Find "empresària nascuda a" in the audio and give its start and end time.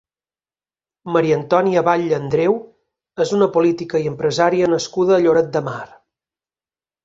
4.15-5.23